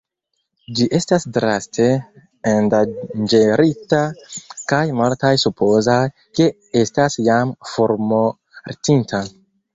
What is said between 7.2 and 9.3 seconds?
jam formortinta.